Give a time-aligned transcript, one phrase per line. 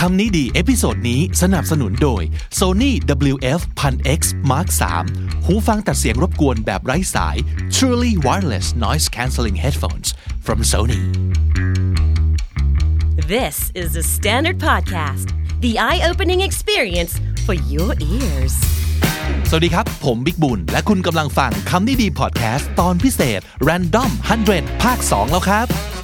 [0.00, 2.22] คำนี้ดี episode นี้สนับสนุนโดย
[2.58, 2.90] Sony
[3.32, 4.68] WF 1000X Mark
[5.06, 7.36] 3หูฟังตัดเสียงรบกวนแบบไร้สาย
[7.74, 10.08] Truly Wireless Noise Cancelling Headphones
[10.46, 11.00] from Sony
[13.34, 15.26] This is the Standard Podcast,
[15.64, 17.12] the eye opening experience
[17.46, 18.54] for your ears.
[19.48, 24.10] สวัสดีครับ ผมบิ๊กบุญ และคุณกำลังฟังคำนี้ดีพอดแคสต์ตอนพิเศษ Random
[24.46, 25.95] 100 ภาค 2 แล้วครับ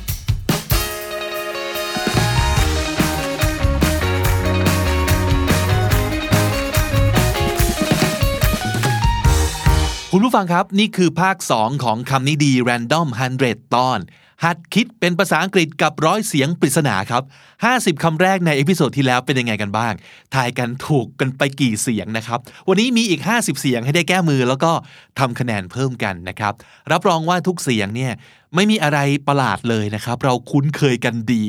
[10.15, 13.07] คุณผู้ฟังครับ นี่คือภาค 2 ของคำนี้ดี Random
[13.41, 13.98] 100 ตอน
[14.45, 17.23] หัดคิดเป็นภาษาอังกฤษกับร้อยเสียงปริศนาครับ
[17.62, 19.93] 50คำแรกใน episode ที่แล้วเป็นยังไงกันบ้าง
[20.34, 24.73] ทายกันถูกกันไปกี่เสียงนะครับ วันนี้มีอีก 50 เสียงให้ได้แก้มือแล้วก็
[25.19, 26.55] ทำคะแนนเพิ่มกันนะครับ
[26.92, 28.12] รับรองว่าทุกเสียงเนี่ย
[28.55, 28.98] ไม่มีอะไร
[29.29, 31.45] ประหลาดเลยนะครับ เราคุ้นเคยกันดี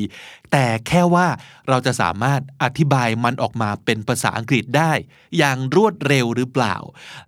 [0.52, 1.26] แต่แค่ว่า
[1.68, 4.92] เราจะสามารถอธิบายมันออกมาเป็นภาษาอังกฤษได้
[5.38, 6.76] อย่างรวดเร็วหรือเปล่า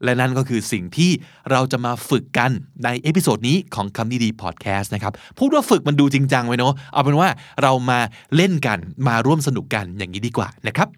[0.05, 1.11] และนั่นก็คือสิ่งที่
[1.51, 2.51] เราจะมาฝึกกัน
[2.85, 7.29] ใน episode นี้ของคำนี้ดีพอดแคสต์นะครับ พูดว่าฝึกมันดูจริงจังไว้เนาะเอาเป็นว่า
[7.63, 7.99] เรามา
[8.37, 10.89] เล่นกันมาร่วมสนุกกันอย่างนี้ดีกว่านะครับ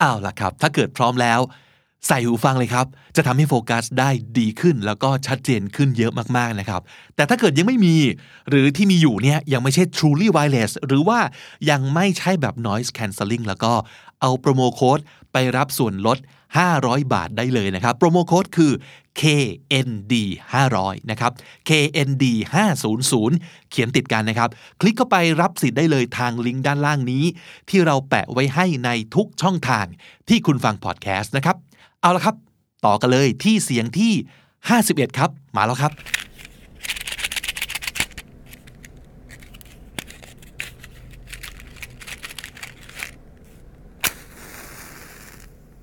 [0.00, 1.40] เอาล่ะครับ ถ้าเกิดพร้อมแล้ว
[2.06, 6.80] ใส่หูฟังเลยครับ จะทำให้โฟกัสได้ดีขึ้น แล้วก็ชัดเจนขึ้นเยอะมากๆนะครับ
[7.16, 7.96] แต่ถ้าเกิดยังไม่มี
[8.50, 11.20] หรือที่มีอยู่เนี่ยยังไม่ใช่ truly wireless หรือว่า
[11.70, 13.72] ยังไม่ใช่แบบ noise cancelling แล้วก็
[14.20, 14.98] เอาโปรโมโค้ด
[15.32, 16.18] ไปรับส่วนลด
[16.66, 18.72] 500 บาทได้เลยนะครับ โปรโมโค้ดคือ
[19.20, 20.14] KND
[20.62, 21.32] 500นะครับ
[21.68, 22.24] KND
[22.96, 24.48] 500เขียนติดกันนะครับ
[24.80, 27.24] คลิกเข้าไปรับสิทธิ์ได้เลยทางลิงก์ด้านล่างนี้
[27.68, 29.86] ที่เราแปะไว้ให้ในทุกช่องทาง
[30.28, 31.56] ที่คุณฟังพอดแคสต์นะครับ
[32.06, 32.36] เอาละครับ
[32.86, 34.12] ต่อกันเลยที่เสียงที่
[34.64, 35.92] 51 ครับ มาแล้วครับ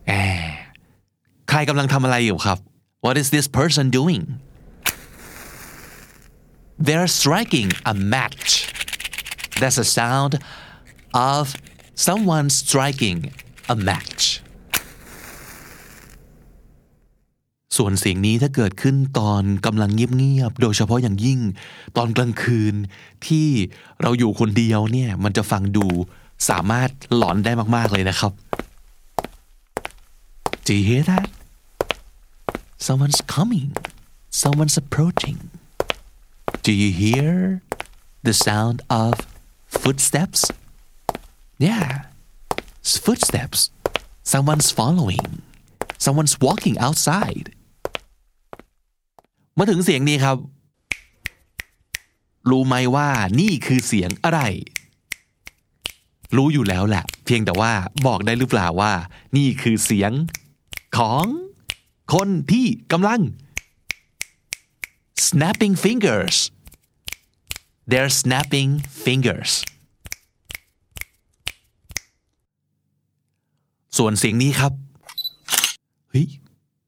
[0.08, 0.12] แอ
[0.50, 0.54] บ
[1.50, 2.58] ใครกำลังทำอะไรอยู่ครับ
[3.06, 4.24] What is this person doing
[6.86, 8.50] They're striking a match
[9.60, 10.34] That's the sound
[11.34, 11.44] of
[12.08, 13.18] someone striking
[13.74, 14.33] a match
[17.76, 21.40] ส่วนเสียงนี้ถ้าเกิดขึ้นตอนกำลังเงียบๆ โดยเฉพาะอย่างยิ่ง
[21.98, 22.76] ตอนกลางคืน
[23.28, 23.48] ที่
[24.02, 25.86] เราอยู่คนเดียวเนี่ย มันจะฟังดู
[26.50, 28.32] สามารถหลอนได้มากๆเลยนะครับ
[30.66, 31.30] Do you hear that?
[32.88, 33.70] Someone's coming.
[34.30, 35.38] Someone's approaching.
[36.68, 37.62] Do you hear
[38.28, 39.12] the sound of
[39.68, 40.40] footsteps?
[41.58, 42.06] Yeah,
[42.82, 43.60] footsteps.
[44.24, 45.42] Someone's following.
[45.98, 47.48] Someone's walking outside.
[49.58, 50.38] มาถึงเสียงนี้ครับ
[52.50, 53.10] รู้ไหมว่า
[53.40, 54.42] นี่คือเสียงอะไร
[56.36, 57.74] รู้อยู่แล้วแหละ เพียงแต่ว่า
[58.08, 58.94] บอกได้หรือเปล่าว่า
[59.38, 60.12] นี่คือเสียง
[60.98, 61.26] ของ
[62.14, 63.22] คนที่กำลัง
[65.28, 66.36] snapping fingers
[67.90, 68.72] they're snapping
[69.06, 69.52] fingers
[73.98, 74.72] ส่วนเสียงนี้ครับ
[76.10, 76.28] เฮ้ย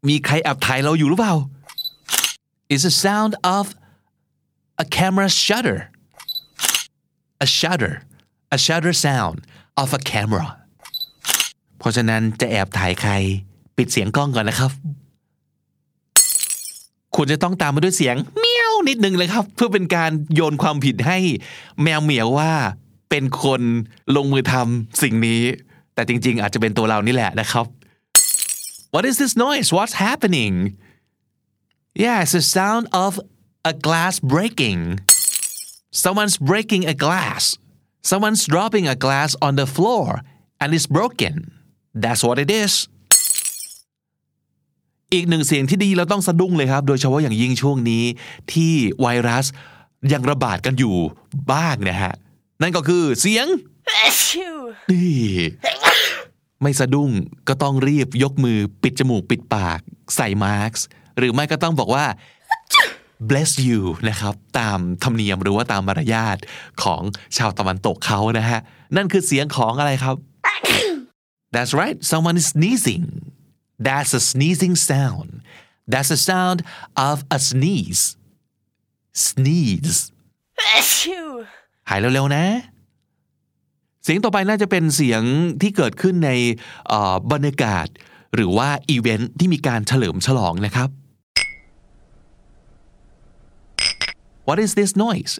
[0.07, 1.33] มีใครแอบถ่ายเราอยู่หรือเปล่า
[2.73, 3.65] is the sound of
[4.83, 5.77] a camera shutter
[7.45, 7.93] a shutter
[8.55, 9.37] a shutter sound
[9.81, 10.47] of a camera
[11.77, 13.11] เพราะฉะนั้นจะแอบถ่ายใคร
[13.77, 14.71] ปิดเสียงกล้องก่อนนะครับ
[17.15, 21.17] ควรจะต้องตามมาด้วยเสียงเมียวนิดนึงเลยครับ เพื่อเป็นการโยนความผิดให้
[21.83, 22.51] แมวเหมียวว่า
[23.09, 23.61] เป็นคน
[24.15, 25.41] ลงมือทำสิ่งนี้
[25.93, 27.65] แต่จริงๆ อาจจะเป็นตัวเรานี่แหละนะครับ
[28.93, 30.53] What is this noise What's happening
[32.03, 33.11] Yeah it's the sound of
[33.71, 34.99] a glass breaking
[36.03, 37.57] Someone's breaking a glass
[38.09, 40.05] Someone's dropping a glass on the floor
[40.59, 41.35] and it's broken
[42.03, 42.73] That's what it is
[45.13, 48.03] อีกหนึ่งเสียงที่ดีเราต้องสะดุ้งเลยครับ โดยเฉพาะอย่างยิ่งช่วงนี้
[48.53, 49.45] ที่ไวรัส
[50.13, 50.95] ยังระบาดกันอยู่
[51.51, 52.13] บ้างนะฮะ
[52.61, 53.47] นั่นก็คือเสียง
[54.07, 54.53] Achoo.
[54.91, 55.21] นี่
[56.61, 57.11] ไม่สะดุ้ง
[57.47, 59.79] ก็ต้องรีบยกมือปิดจมูกปิดปาก
[60.15, 60.85] ใส่มาสก์
[61.17, 62.05] หรือไม่ก็ต้องบอกว่า
[63.29, 66.37] bless you นะครับ ตามธรรมเนียมหรือว่าตามมารยาท
[66.83, 67.01] ของ
[67.37, 68.59] ชาวตะวันตกเขานะฮะ
[68.95, 70.15] นั่นคือเสียงของอะไรครับ
[71.53, 73.05] That's right someone is sneezing
[73.87, 75.31] That's a sneezing sound
[75.91, 76.59] That's the sound
[77.09, 78.03] of a sneeze
[79.25, 79.97] sneeze
[80.77, 81.27] Achoo.
[81.89, 82.45] หายเร็วๆนะ
[84.03, 85.21] เสียงต่อไปน่าจะเป็นเสียง
[85.61, 86.31] ที่เกิดขึ้นใน
[86.87, 87.87] เอ่อบรรยากาศ
[88.35, 90.89] หรือว่าอีเวนท์ที่มีการเฉลิมฉลองนะครับ
[94.48, 95.38] What is this noise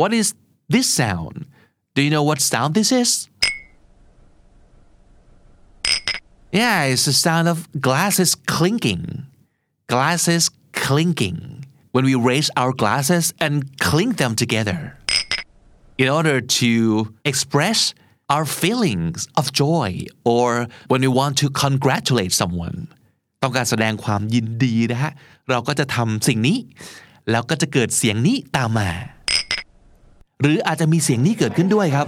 [0.00, 0.34] What is
[0.68, 1.46] this sound
[1.94, 3.10] Do you know what sound this is
[6.52, 9.26] Yeah it's the sound of glasses clinking
[9.86, 14.96] glasses clinking when we raise our glasses and clink them together
[15.98, 16.70] in order to
[17.24, 17.94] express
[18.28, 22.78] our feelings of joy or when we want to congratulate someone
[23.42, 25.12] ต้องการแสดงความยินดีนะฮะ
[25.50, 26.58] เราก็จะทำสิ่งนี้
[27.31, 28.89] แล้วก็จะเกิดเสียงนี้ตามมา
[30.41, 32.07] หรืออาจจะมีเสียงนี้เกิดขึ้นด้วยครับ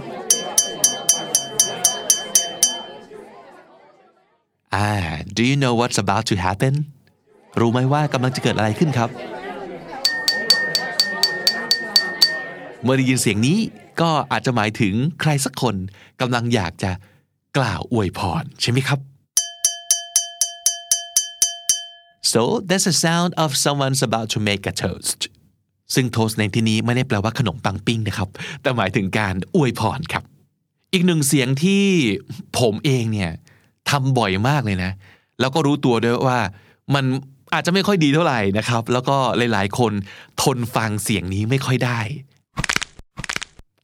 [4.74, 4.90] อ่า
[5.36, 6.74] do you know what's about to happen
[7.60, 9.10] รู้ไหมว่ากำลังจะเกิดอะไรขึ้นครับ
[12.82, 13.58] เมื่อได้ยินเสียงนี้
[14.00, 15.76] ก็อาจจะหมายถึงใครสักคน
[16.20, 16.90] กำลังอยากจะ
[17.58, 18.98] กล่าวอวยพรใช่ไหมครับ
[22.32, 25.20] so that's the sound of someone's about to make a toast
[25.94, 28.28] ซึ่งโทสในที่นี้ไม่ได้แปลว่าขนมปังปิ้งนะครับ
[28.62, 30.24] แต่หมายถึงการอวยพรครับ
[30.92, 31.84] อีกหนึ่งเสียงที่
[32.58, 33.30] ผมเองเนี่ย
[33.90, 34.92] ทำบ่อยมากเลยนะ
[35.40, 36.38] แล้วก็รู้ตัวด้วยว่า
[36.94, 37.04] มัน
[37.54, 39.16] อาจจะไม่ค่อยดีเท่าไหร่นะครับ แล้วก็
[39.52, 39.92] หลาย ๆ คน
[40.42, 42.00] ทนฟังเสียงนี้ไม่ค่อยได้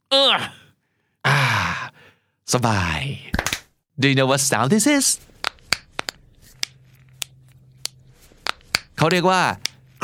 [0.09, 0.33] เออ
[1.27, 1.39] อ่า
[2.53, 2.99] สบาย
[4.01, 5.05] Do you know what sound this is
[8.97, 9.41] เขาเรียกว่า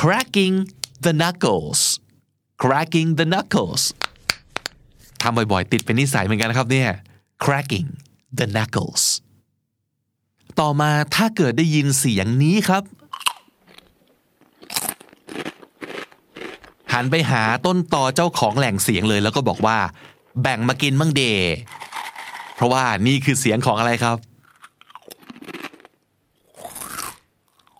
[0.01, 0.55] cracking
[1.05, 1.81] the knuckles
[2.63, 3.83] cracking the knuckles
[5.21, 6.89] ทำบ่อยๆ ติดเป็นนิสัยเหมือนกันนะครับเนี่ย
[7.43, 7.89] cracking
[8.39, 9.03] the knuckles
[10.59, 12.83] ต่อมาถ้าเกิดได้ยินเสียงนี้ครับ
[16.93, 19.77] หันไปหาต้นต่อเจ้าของแหล่งเสียงเลยแล้วก็บอกว่า
[20.41, 21.23] แบ่งมากินมั่งเด
[22.55, 24.17] เพราะว่านี่คือเสียงของอะไรครับ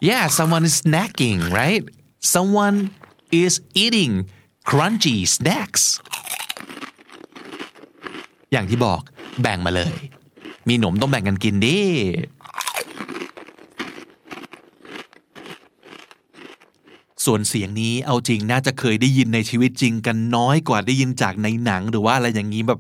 [0.10, 1.84] Yeah someone is snacking right
[2.34, 2.78] someone
[3.44, 3.54] is
[3.84, 4.14] eating
[4.70, 5.84] crunchy snacks
[8.52, 9.02] อย่างที่บอก
[9.42, 9.96] แบ่งมาเลย
[10.68, 11.80] มีหนมต้องแบ่งกันกินดิ
[17.26, 22.80] ส่วนเสียงนี้เอาจริงน่าจะเคยได้ยินในชีวิตจริงกันน้อยกว่าได้ยินจากในหนังหรือว่าอะไรอย่างนี้แบบ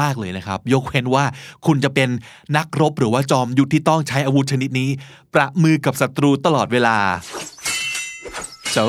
[0.00, 1.24] มาก ๆ เลยนะครับ ยกเว้นว่า
[1.66, 2.08] คุณจะเป็น
[2.56, 4.90] นักรบหรือว่าจอมยุทธที่ต้องใช้อาวุธชนิดนี้
[5.34, 6.96] ประมือกับศัตรูตลอดเวลา
[8.74, 8.84] so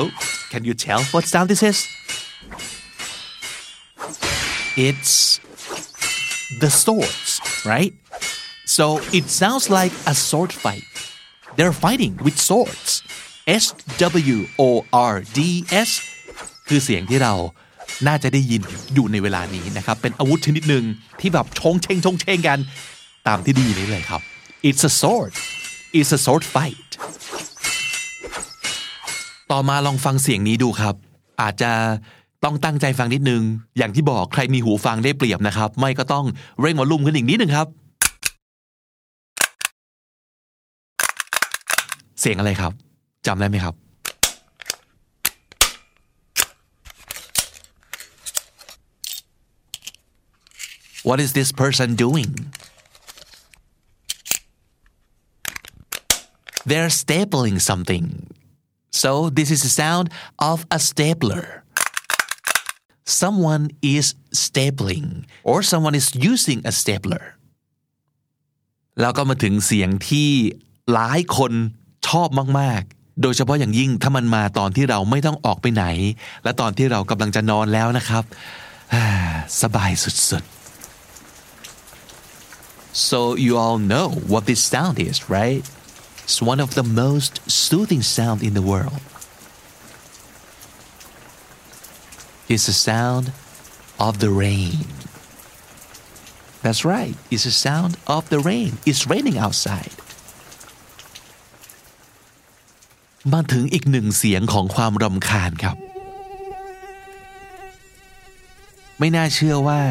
[0.52, 1.78] can you tell what sound this is
[4.86, 5.12] it's
[6.62, 7.30] the swords
[7.72, 7.92] right
[8.76, 8.84] so
[9.18, 10.86] it sounds like a sword fight
[11.56, 12.90] they're fighting with swords
[13.62, 13.64] S
[14.34, 15.38] W O R D
[15.88, 15.90] S
[16.68, 17.34] คือเสียงที่เรา
[18.06, 18.62] น่าจะได้ยิน
[18.94, 20.84] อยู่ในเวลานี้นะครับ เป็นอาวุธชนิดหนึ่ง
[21.20, 22.58] ที่แบบชงเชงชงเชงกัน
[23.26, 24.20] ตามที่ดีนี้เลยครับ
[24.68, 25.32] it's a sword
[25.98, 26.90] it's a sword fight
[29.50, 30.94] ต่อมาลองฟังเสียงนี้ดูครับ
[31.42, 31.72] อาจจะ
[32.44, 33.42] ต้องตั้งใจฟังนิดนึง
[33.78, 36.24] อย่างที่บอกใครมีหูฟังได้เปรียบนะครับ ไม่ก็ต้อง
[36.60, 37.66] เร่งวอลลุ่มขึ้นอีกนิดนึงครับ
[42.20, 42.72] เสียงอะไรครับ
[43.26, 43.85] จำได้ไหมครับ
[51.08, 52.30] What is this person doing?
[56.68, 58.06] They're stapling something.
[58.90, 60.10] So this is the sound
[60.50, 61.62] of a stapler.
[63.04, 67.24] Someone is stapling or someone is using a stapler.
[69.00, 70.30] แล้วก็มาถึงเสียงที่
[70.92, 71.52] หลายคน
[72.08, 72.28] ชอบ
[72.60, 75.84] มากๆ โดยเฉพาะอย่างยิ่งถ้ามันมาตอนที่เราไม่ต้องออกไปไหน
[76.44, 78.24] และตอนที่เรากำลังจะนอนแล้วนะครับ
[79.62, 80.55] สบายสุดๆ
[82.95, 85.63] So you all know what this sound is, right?
[86.23, 89.01] It's one of the most soothing sound in the world.
[92.49, 93.31] It's the sound
[93.99, 94.85] of the rain.
[96.61, 97.15] That's right.
[97.31, 98.77] It's the sound of the rain.
[98.85, 99.93] It's raining outside.
[103.33, 105.77] มาถึงอีกหนึ่งเสียงของความรำคาญครับ
[108.99, 109.81] ไม่น่าเชื่อว่า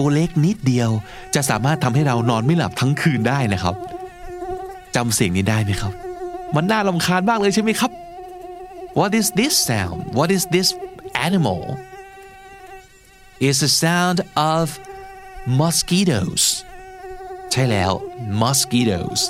[0.00, 0.90] ตัวเล็กนิดเดียว
[1.34, 3.74] จะสามารถทำให้เรานอนไม่หลับทั้งคืนได้นะครับ
[4.96, 5.92] จำเสียงนี้ได้ไหมครับ
[6.54, 7.90] มันน่ารำคาญมากเลยใช่ไหมครับ
[8.98, 10.68] What is this sound What is this
[11.28, 11.60] animal
[13.46, 14.18] It's the sound
[14.52, 14.64] of
[15.60, 16.44] mosquitoes
[17.52, 17.92] ใช่แล้ว
[18.42, 19.20] mosquitoes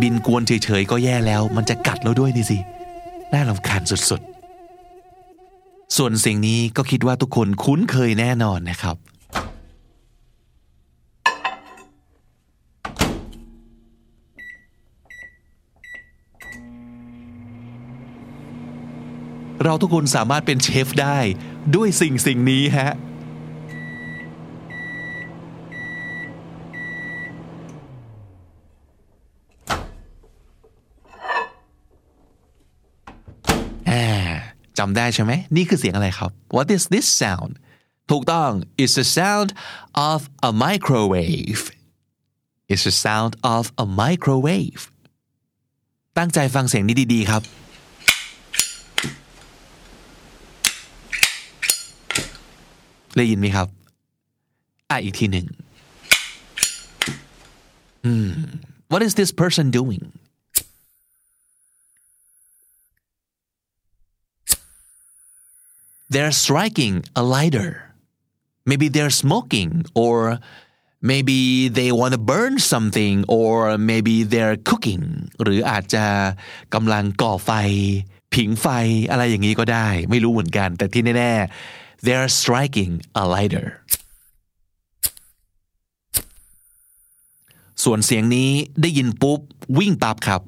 [0.00, 2.58] บินกวนเฉยๆก็แย่แล้ว มันจะกัดเราด้วยนี่สิ
[3.32, 8.96] น่ารำคาญสุดๆ ส่วนสิ่งนี้ก็คิดว่าทุกคนคุ้นเคยแน่นอนนะครับ
[19.64, 21.18] เราทุกคนสามารถเป็นเชฟได้
[21.74, 22.94] ด้วยสิ่งสิ่งนี้ฮะ
[34.78, 37.52] จำได้ใช่ไหม นี่คือเสียงอะไรครับ What is this sound
[38.10, 38.50] ถูกต้อง
[38.82, 39.48] It's the sound
[40.10, 41.62] of a microwave
[42.72, 44.82] It's the sound of a microwave
[46.18, 47.42] ตั้งใจฟังเสียงนี้ดี ๆ ครับ
[53.16, 53.68] ได้ยินไหมครับ
[54.90, 55.46] อะอีกทีหนึ่ง
[58.90, 60.02] What is this person doing
[66.12, 67.70] they're striking a lighter
[68.70, 69.70] maybe they're smoking
[70.04, 70.16] or
[71.10, 73.54] maybe they want to burn something or
[73.90, 75.04] maybe they're cooking
[75.42, 76.04] หรืออาจจะ
[76.74, 77.50] กำลังก่อไฟ
[78.34, 78.66] ผิงไฟ
[79.10, 82.92] อะไรอย่างนี้ก็ได้ ไม่รู้เหมือนกัน แต่ที่แน่ๆ they're striking
[83.22, 83.66] a lighter
[87.84, 88.50] ส่วนเสียงนี้
[88.82, 89.40] ได้ยินปุ๊บ
[89.78, 90.42] วิ่งปั๊บครับ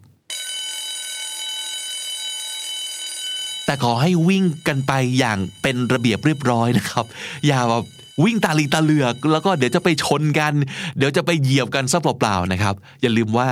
[3.67, 7.05] แต่ขอให้วิ่งกันไปอย่างเป็นระเบียบเรียบร้อยนะครับ
[7.47, 7.85] อย่าแบบ
[8.25, 10.53] วิ่งตาลีตาเหลือก แล้วก็เดี๋ยวจะไปชนกัน
[10.97, 13.49] เดี๋ยวจะไปเหยียบกันซะเปล่าๆนะครับ อย่าลืมว่า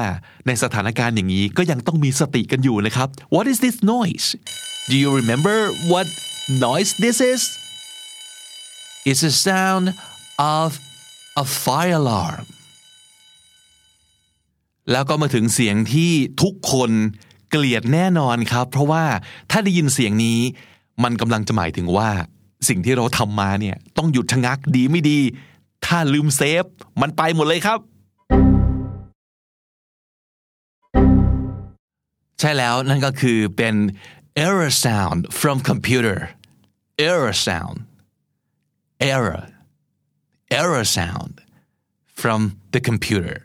[0.46, 4.26] ในสถานการณ์อย่างนี้ก็ยังต้องมีสติกันอยู่นะครับ What is this noise
[4.90, 5.56] Do you remember
[5.92, 6.06] what
[6.66, 7.40] noise this is
[9.08, 9.86] It's a sound
[10.38, 10.78] of
[11.42, 12.46] a fire alarm
[14.90, 16.90] แล้วก็มาถึงเสียงที่ทุกคน
[17.50, 19.04] เกลียดแน่นอนครับ เพราะว่า
[19.50, 20.38] ถ้าได้ยินเสียงนี้
[21.04, 22.10] มันกำลังจะหมายถึงว่า
[22.68, 25.18] สิ่งที่เราทำมาเนี่ยต้องหยุดชะงักดีไม่ดี
[25.86, 26.64] ถ้าลืมเซฟ
[27.00, 27.78] มันไปหมดเลยครับ
[32.40, 33.74] ใช่แล้วนั่นก็คือเป็น
[34.46, 36.18] error sound from computer
[37.08, 37.76] error sound
[39.00, 39.42] error
[40.50, 41.34] error sound
[42.20, 42.40] from
[42.74, 43.36] the computer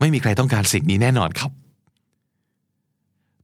[0.00, 1.50] ไม่มีใครต้องการสิ่งนี้แน่นอนครับ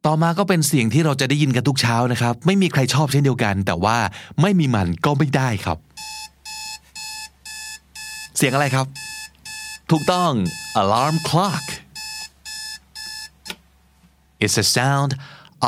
[0.07, 3.99] ต่อมาก็เป็นเสียงที่เราจะได้ยินกันทุกเช้านะครับ ไม่มีใครชอบเช่นเดียวกัน แต่ว่า
[4.41, 5.79] ไม่มีมันก็ไม่ได้ครับ
[8.37, 8.87] เสียงอะไรครับ
[9.91, 10.33] ถูกต้อง
[10.83, 11.65] alarm clock
[14.43, 15.11] It's the sound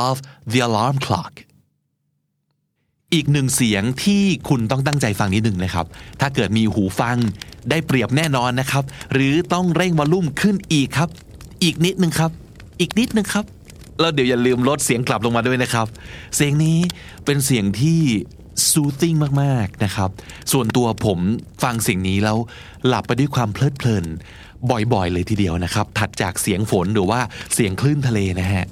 [0.07, 0.15] of
[0.53, 1.35] the alarm clock
[3.14, 5.87] อีกหนึ่งเสียงที่คุณต้องตั้งใจฟังนิดหนึ่งนะครับ
[6.21, 7.16] ถ้าเกิดมีหูฟัง
[7.71, 11.09] ได้เปรียบแน่นอนนะครับ หรือต้องเร่งวอลลุ่มขึ้นอีกครับ
[11.62, 12.31] อีกนิดนึงครับ
[12.81, 13.45] อีกนิดนึงครับ
[14.00, 15.87] แล้วเดี๋ยวอย่าลืมลดเสียงกลับลงมาด้วยนะครับ
[16.37, 16.78] เสียงนี้
[17.25, 18.00] เป็นเสียงที่
[18.71, 20.11] soothing มากๆนะครับ
[20.52, 21.19] ส่วนตัวผม
[21.62, 22.38] ฟังเสียงนี้แล้ว
[22.87, 24.04] หลับไปด้วยความเพลิดเพลิน
[24.71, 27.21] บ่อยๆ เลยทีเดียวนะครับ ถัดจากเสียงฝนหรือว่า
[27.54, 28.64] เสียงคลื่นทะเลนะฮะ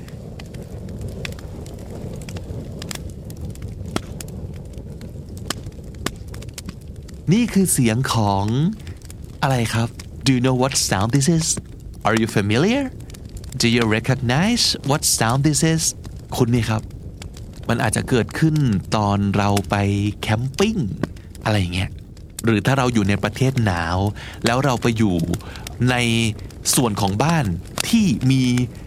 [7.32, 8.44] นี่คือเสียงของ
[9.42, 9.88] อะไรครับ
[10.24, 11.46] Do you know what sound this is
[12.06, 12.84] Are you familiar
[13.60, 15.82] Do you recognize what sound this is
[16.36, 16.82] คุณนี่ครับ
[17.68, 18.56] มันอาจจะเกิดขึ้น
[18.96, 19.76] ตอนเราไป
[20.22, 20.76] แคมปิ้ง
[21.44, 21.90] อะไรเงี้ย
[22.44, 23.98] หรือถ้าเราอยู่ในประเทศหนาว
[24.46, 25.16] แล้วเราไปอยู่
[25.90, 25.96] ใน
[26.74, 27.44] ส่วนของบ้าน
[27.88, 28.42] ที่มี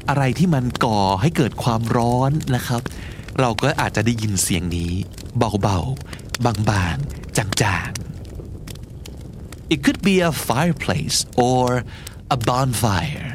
[0.09, 2.81] อะไรที่มันก่อให้เกิดความร้อนนะครับ
[3.39, 4.91] เราก็อาจจะได้ยินเสียงนี้
[5.37, 8.02] เบาๆ บางๆจางๆ
[9.74, 11.18] It could be a fireplace
[11.48, 11.66] or
[12.34, 13.28] a bonfire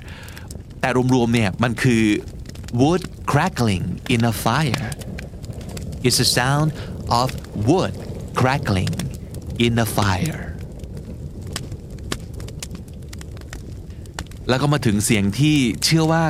[0.79, 2.03] แต่รวมๆ เนี่ย มันคือ
[2.79, 4.89] wood crackling in a fire
[6.05, 6.69] It's the sound
[7.19, 7.27] of
[7.69, 7.93] wood
[8.39, 8.93] crackling
[9.65, 10.43] in a fire
[14.49, 16.23] แล้วก็มาถึงเสียงที่เชื่อว่า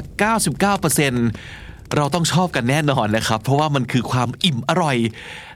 [0.51, 4.96] 99% เราต้องชอบกันแน่นอนนะครับ เพราะว่ามันคือความอิ่มอร่อย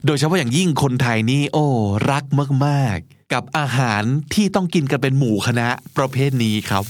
[0.07, 1.67] โดยเฉพาะอย่างยิ่งคนไทยนี่โอ้
[2.11, 2.25] รัก
[2.67, 4.03] มากๆ กับอาหาร
[4.35, 6.85] ที่ต้องกินกันเป็นหมู่คณะประเภทนี้ครับ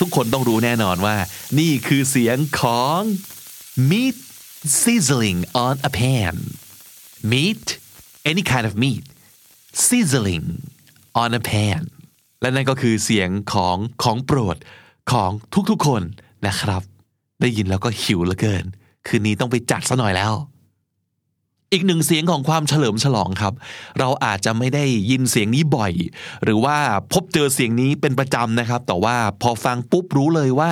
[0.00, 1.16] ทุกคนต้องรู้แน่นอนว่า
[1.58, 3.00] นี่คือเสียงของ
[3.90, 4.16] meat
[4.80, 6.36] sizzling on a pan
[7.30, 7.66] meat
[8.30, 9.04] any kind of meat
[9.86, 10.46] sizzling
[11.22, 11.82] on a pan
[12.40, 14.56] และนั่นก็คือเสียงของของโปรด
[15.12, 15.30] ของ
[15.70, 16.02] ทุกๆคน
[16.46, 16.82] นะครับ
[17.40, 18.64] ได้ยินแล้วก็หิวเหลือเกิน
[19.06, 20.34] คืนนี้ต้องไปจัดซะหน่อยแล้ว
[21.72, 23.54] อีกหนึ่งเสียงของความเฉลิมฉลองครับ
[23.98, 25.92] เราอาจจะไม่ได้ยินเสียงนี้บ่อย
[26.44, 26.76] หรือว่า
[27.12, 30.70] พบเจอเสียงนี้เป็นประจำนะครับ แต่ว่าพอฟังปุ๊บรู้เลยว่า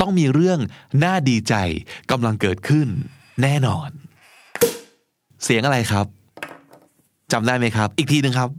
[0.00, 0.58] ต้องมีเรื่อง
[1.04, 1.54] น่าดีใจ
[2.10, 2.88] กำลังเกิดขึ้น
[3.42, 3.90] แน่นอน
[5.44, 6.06] เสียงอะไรครับ
[7.32, 8.50] จำได้ไหมครับ อีกทีหนึ่งครับ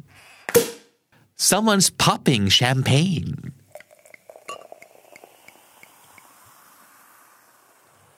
[1.48, 3.32] someone's popping champagne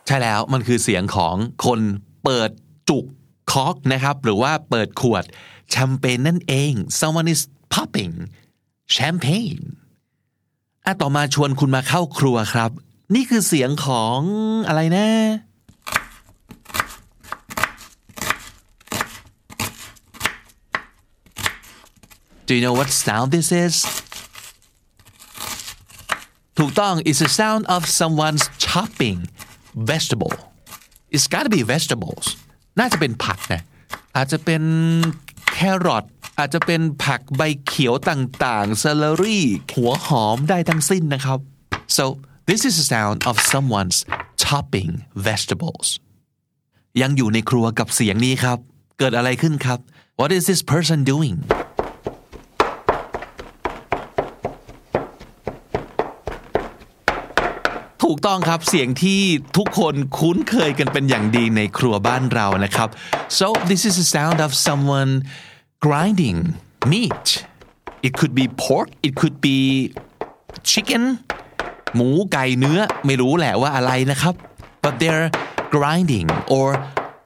[0.06, 1.36] ใช่แล้วมันคือเสียงของ
[1.66, 1.80] คน
[2.24, 2.50] เปิด
[2.90, 3.06] จุก
[3.51, 5.24] คอกนะครับ หรือว่าเปิดขวด
[5.70, 7.42] แชมเปญนั่นเอง someone is
[7.74, 8.13] popping
[8.96, 9.63] champagne
[10.86, 12.72] อะต่อมาชวนคุณมาเข้าครัวครับ
[13.16, 14.20] นี่คือเสียงของ
[14.68, 15.08] อะไรนะ
[22.51, 23.75] Do you know what sound this is
[26.58, 29.17] ถูกต้อง it's the sound of someone's chopping
[29.91, 30.36] vegetable
[31.15, 32.25] it's gotta be vegetables
[32.79, 33.62] น่าจะเป็นผักนะ
[34.15, 34.63] อาจจะเป็น
[35.53, 36.05] แครอท
[36.39, 39.39] อาจจะเป็นผักใบเขียวต่างๆ celery
[39.74, 41.39] หัวหอมได้ทั้งสิ้นนะครับ
[41.98, 42.05] so
[42.50, 44.00] this is the sound of someone's
[44.43, 44.91] chopping
[45.27, 45.88] vegetables
[47.01, 48.58] ยังอยู่ในครัวกับเสียงนี้ครับ
[49.00, 49.79] เกิดอะไรขึ้นครับ
[50.20, 51.36] what is this person doing
[58.13, 59.22] ถูกต้องครับเสียงที่
[59.58, 62.89] ทุกคนคุ้นเคยกันเป็นอย่างดีในครัวบ้านเรานะครับ
[63.39, 65.12] so this is the sound of someone
[65.86, 66.39] grinding
[66.91, 67.27] meat
[68.08, 69.60] it could be pork it could be
[70.72, 71.03] chicken
[71.96, 74.34] หมูไก่เนื้อไม่รู้แหละว่าอะไรนะครับ
[74.84, 75.27] but they're
[75.75, 76.68] grinding or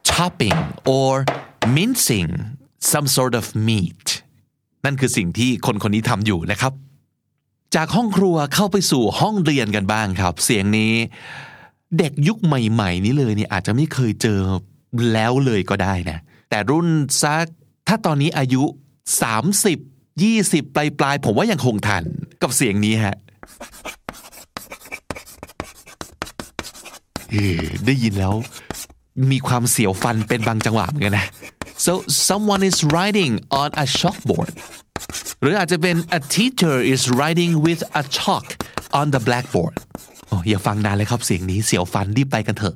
[0.10, 0.60] chopping
[0.96, 1.12] or
[1.78, 2.32] mincing
[2.92, 4.06] some sort of meat
[4.86, 6.74] นั่นคือสิ่งที่คนคนนี้ทำอยู่นะครับ
[7.76, 10.94] จากห้องครัวเข้าไปสู่ห้องเรียนกันบ้างครับ เสียงนี้
[11.98, 14.40] เด็กยุคใหม่ ๆ นี้เลยเนี่ยอาจจะไม่เคยเจอ
[15.14, 16.18] แล้วเลยก็ได้นะ
[16.50, 16.88] แต่รุ่น
[17.22, 17.48] ซัก
[17.88, 18.64] ถ้าตอนนี้อายุ
[19.46, 22.04] 30 20 ปลายปลายๆผมว่ายังคงทัน
[22.42, 23.16] กับเสียงนี้ฮะ
[27.86, 28.34] ได้ยินแล้ว
[29.32, 31.28] มีความเสียวฟันเป็นบางจังหวะเหมือนกันนะ
[31.86, 31.94] so
[32.28, 34.52] someone is writing on a chalkboard
[35.42, 38.48] หรืออาจจะเป็น a teacher is writing with a chalk
[39.00, 39.76] on the blackboard
[40.28, 42.76] โอ้อย่าฟังนานเลยครับเสียงนี้เสียวฟันรีบไปกันเถอะ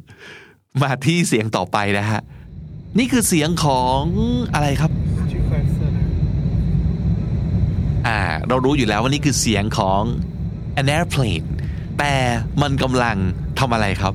[0.81, 2.21] มาที่เสียงต่อไปนะฮะ
[2.97, 4.01] นี่คือเสียงของ
[4.53, 4.91] อะไรครับ
[8.07, 10.01] อ่าเรารู้อยู่แล้วว่านี่คือเสียงของ
[10.81, 11.47] an airplane
[11.99, 12.13] แต่
[12.61, 13.17] มันกำลัง
[13.59, 14.13] ทำอะไรครับ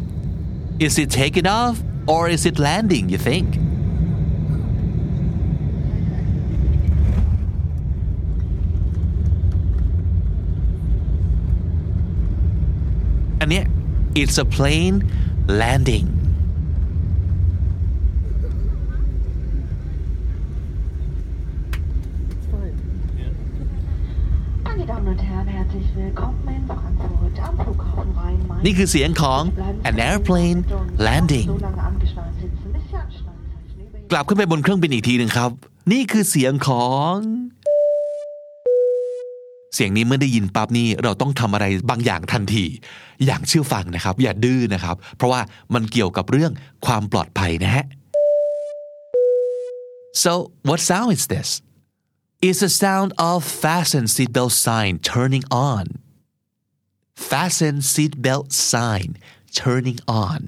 [0.86, 1.76] is it taking off
[2.12, 3.48] or is it landing you think
[13.40, 13.64] อันเนี้ย
[14.14, 14.96] it's a plane
[15.48, 16.06] landing
[24.64, 28.62] Meine Damen und Herren, herzlich willkommen in Frankfurt am Flughafen Rhein-Main.
[28.66, 29.42] นี่คือเสียงของ
[29.90, 30.60] an airplane
[31.06, 35.50] landing So lange angeschnallt sitzen, bis Sie Anschnallzeichen über กลับขึ้นไปบนเครื่องบินอีกทีหนึ่งครับ
[35.92, 37.14] นี่คือเสียงของ
[39.74, 42.64] เสียงนี้เมื่อได้ยินปั๊บนี่เราต้องทำอะไรบางอย่างทันที
[43.26, 45.40] อย่างเชื่อฟังนะครับ อย่าดื้อนะครับ เพราะว่า
[45.74, 46.52] มันเกี่ยวกับเรื่อง
[46.86, 47.84] ความปลอดภัยนะฮะ
[50.22, 50.32] so
[50.68, 51.50] what sound is this
[52.46, 55.84] It's the sound of fasten seatbelt sign turning on
[57.30, 59.08] fasten seatbelt sign
[59.62, 60.40] turning on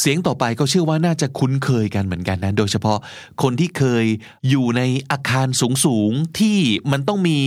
[0.00, 2.98] เสียงต่อไปก็เชื่อว่าน่าจะคุ้นเคยกันเหมือนกันนะ โดยเฉพาะ
[3.42, 4.04] คนที่เคย
[4.48, 5.46] อยู่ในอาคาร
[5.84, 6.58] สูงๆที่
[6.92, 7.38] มันต้องมี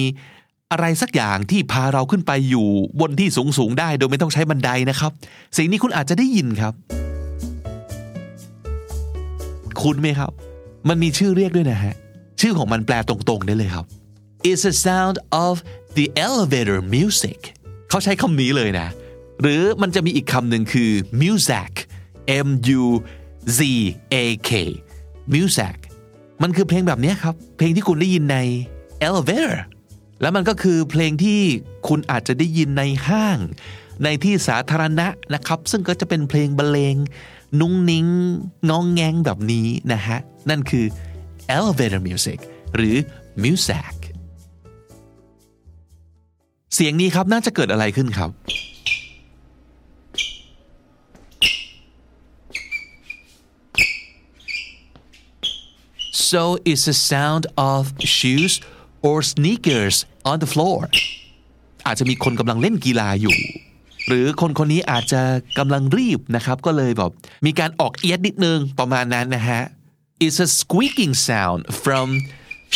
[0.71, 2.67] อะไรสักอย่างที่พาเราขึ้นไปอยู่
[2.99, 5.11] บนที่สูงๆได้โดยไม่ต้องใช้บันไดนะครับ
[5.53, 6.73] เสียงนี้คุณอาจจะได้ยินครับ
[9.81, 10.31] คุ้นไหมครับ
[10.89, 11.95] มันมีชื่อเรียกด้วยนะฮะ
[12.41, 13.85] ชื่อของมันแปลตรงๆได้เลยครับ
[14.49, 15.53] It's the sound of
[15.97, 17.39] the elevator music
[17.89, 18.87] เขาใช้คำนี้เลยนะ
[19.41, 21.71] หรือมันจะมีอีกคำหนึ่งคือ music
[22.45, 22.47] M
[22.79, 22.83] U
[23.57, 23.59] Z
[24.13, 24.51] A K
[25.33, 25.77] music
[26.41, 28.37] มันคือเพลงแบบนี้ครับ เพลงที่คุณได้ยินใน
[29.07, 29.51] elevator
[30.21, 31.39] แล้วมันก็คือเพลงที่
[31.87, 33.37] คุณอาจจะได้ยินในห้าง
[34.03, 36.95] ในที่สาธารณะนะครับ ซึ่งก็จะเป็นเพลงบรรเลง
[37.59, 38.07] นุ้งนิ้ง
[38.69, 40.85] งองแงงแบบนี้นะฮะ นั่นคือ
[41.55, 42.39] elevator music
[42.75, 42.95] หรือ
[43.43, 43.95] music
[46.73, 48.29] เสียงนี้ครับน่าจะเกิดอะไรขึ้นครับ
[56.31, 57.81] so it's the sound of
[58.17, 58.53] shoes
[59.07, 59.95] or sneakers
[60.29, 60.79] on the floor
[61.85, 63.37] อาจจะมีคนกำลังเล่นกีฬาอยู่
[64.07, 65.21] หรือคนคนนี้อาจจะ
[65.57, 67.11] กำลังรีบนะครับ ก็เลยแบบ
[67.45, 69.61] มีการออกเอียดนิดนึงประมาณนั้นนะฮะ
[70.23, 72.07] it's a squeaking sound from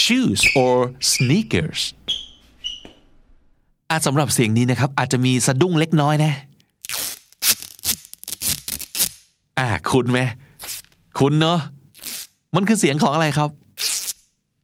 [0.03, 0.75] shoes or
[1.13, 1.81] sneakers
[3.89, 6.33] อะสำหรับเสียงนี้นะครับ อาจจะมีสะดุ้งเล็กน้อยนะ
[9.59, 10.19] อ่าคุณไหม
[11.19, 11.59] คุณเนาะ
[12.55, 13.49] มันคือเสียงของอะไรครับ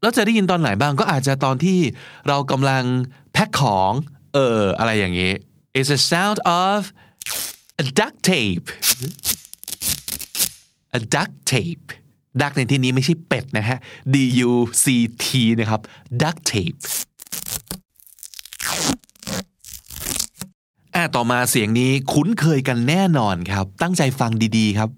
[0.02, 1.80] แล้วจะได้ยินตอนไหนบ้างก็อาจจะตอนที่
[2.28, 2.84] เรากำลัง
[3.34, 3.92] แพ็คของ
[4.34, 5.32] เออ อะไรอย่างนี้
[5.78, 6.80] It's a sound of
[7.82, 8.68] a duct tape
[10.98, 11.88] a duct tape
[12.42, 13.78] duck ในที่นี้ไม่ใช่เป็ดนะฮะ
[14.14, 14.16] D
[14.50, 14.52] U
[14.84, 14.86] C
[15.24, 15.26] T
[15.60, 15.82] นะครับ
[16.22, 16.80] duct tape
[20.96, 24.90] อะต่อมาเสียงนี้คุ้นเคยกันแน่นอนครับ ตั้งใจฟังดีๆครับ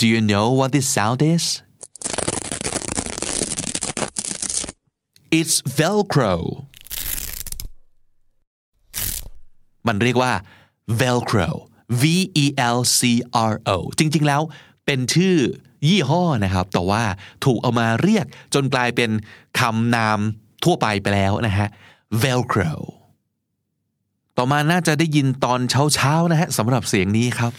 [0.00, 1.44] Do you know what this sound is?
[5.38, 6.34] It's Velcro
[9.86, 10.32] มันเรียกว่า
[11.00, 11.50] Velcro
[12.00, 12.04] V
[12.44, 13.00] E L C
[13.52, 14.42] R O จริง ๆ แล้ว
[14.86, 15.36] เป็นชื่อ
[15.88, 17.02] ยี่ห้อนะครับ แต่ว่า
[17.44, 19.10] ถูกเอามาเรียกจนกลายเป็น
[19.60, 20.18] คำนาม
[20.64, 21.68] ทั่วไปไปแล้วนะฮะ
[22.22, 22.72] Velcro
[24.36, 25.60] ต่อมาน่าจะได้ยินตอน
[25.94, 27.52] เช้าๆนะฮะสำหรับเสียงนี้ครับ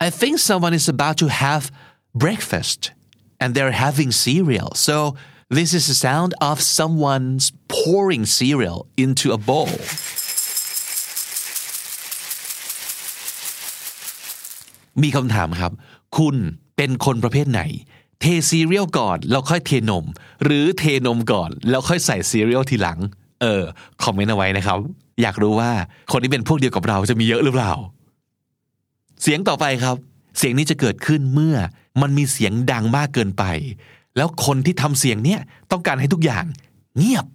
[0.00, 1.72] I think someone is about to have
[2.14, 2.92] breakfast
[3.40, 4.70] and they're having cereal.
[4.76, 5.16] So
[5.50, 9.74] this is the sound of someone's pouring cereal into a bowl.
[15.02, 15.72] มีคำถามครับ
[16.18, 16.36] คุณ
[16.76, 17.60] เป็นคนประเภทไหน
[18.20, 20.04] เทซีเรียลก่อนแล้วค่อยเทนม
[20.44, 22.98] หรือเทนมก่อนแล้วค่อยใส่ซีเรียลทีหลัง
[23.42, 23.62] เออ
[24.02, 24.78] คอมเมนต์เอาไว้นะครับ
[25.22, 25.70] อยากรู้ว่า
[26.12, 27.72] คนที่เป็นพวกเดียวกับเราจะมีเยอะหรือเปล่า
[29.22, 29.96] เสียงต่อไปครับ
[30.38, 31.56] เสียงนี้จะเกิดขึ้นเมื่อ
[32.00, 33.44] มันมีเสียงดังมากเกินไป
[34.16, 36.44] แล้วคนที่ทำเสียงเนี้ยต้องการให้ทุกอย่าง
[36.98, 37.26] เงียบ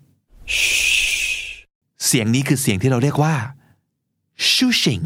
[2.08, 3.36] เสียงนี้คือเสียงที่เราเรียกว่า
[4.52, 5.06] shushing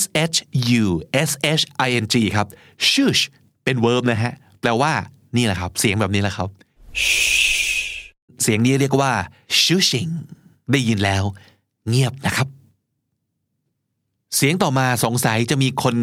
[0.00, 0.02] S
[0.32, 0.36] H
[0.82, 0.84] U
[1.28, 2.46] S H I N G ครับ
[2.90, 3.22] shush
[3.64, 4.92] เป็น verb นะฮะ แปลว่า
[5.36, 6.48] นี่แหละครับ เสียงแบบนี้แหละครับ
[8.42, 9.12] เสียงนี้เรียกว่า
[9.62, 10.12] shushing
[10.72, 11.24] ได้ยินแล้ว
[11.88, 12.48] เงียบนะครับ
[14.36, 15.94] เสียงต่อมาสงสัยจะมีคน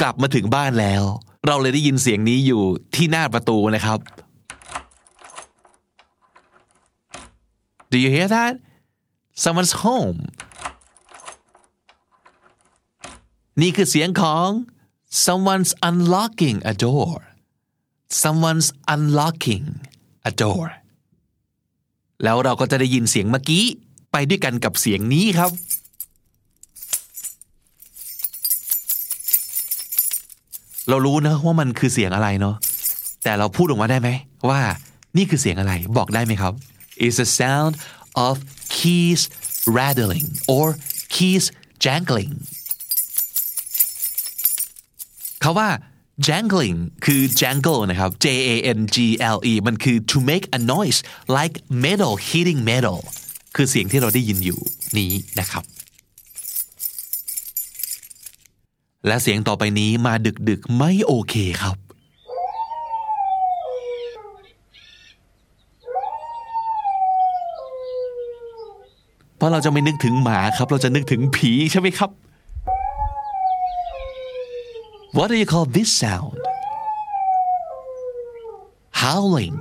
[0.00, 1.02] กลับมาถึงบ้านแล้ว
[1.46, 2.62] เราเลยได้ยินเสียงนี้อยู่
[2.94, 3.98] ที่หน้าประตูนะครับ
[7.92, 8.54] Do you hear that?
[9.42, 10.18] Someone's home.
[13.60, 14.48] นี่คือเสียงของ
[15.24, 17.18] someone's unlocking a door
[18.22, 19.66] someone's unlocking
[20.30, 20.66] a door
[22.22, 23.64] แล้วเราก็จะได้ยินเสียงเมื่อกี้
[24.12, 25.50] ไปด้วยกันกับเสียงนี้ครับ
[30.88, 32.56] เรารู้นะว่ามันคือเสียงอะไรเนาะ
[33.24, 34.08] แต่เราพูดออกมาได้ไหม
[34.48, 34.60] ว่า
[35.16, 36.52] นี่คือเสียงอะไรบอกได้ไหมครับ
[37.04, 37.74] It's a sound
[38.26, 38.34] of
[38.76, 39.20] keys
[39.78, 40.66] rattling or
[41.14, 41.44] keys
[41.84, 42.32] jangling
[45.40, 45.68] เขาว่า
[46.28, 48.96] jangling คือ jangle นะครับ J A N G
[49.36, 50.98] L E มันคือ to make a noise
[51.38, 52.98] like metal hitting metal
[53.56, 54.60] คือเสียงที่เราได้ยินอยู่
[54.96, 55.64] นี้นะครับ
[59.06, 60.14] และเสียงต่อไปนี้มา
[60.48, 61.76] ดึกๆไม่โอเคครับ
[69.36, 72.10] เพราะเราจะไม่นึกถึงหมาครับ เราจะนึกถึงผีใช่ไหมครับ
[75.16, 76.38] What do you call this sound?
[79.02, 79.58] Howling.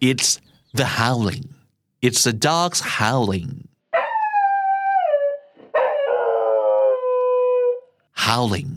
[0.00, 0.38] It's
[0.74, 1.44] the howling.
[2.06, 3.50] It's the dog's howling.
[8.26, 8.72] Howling.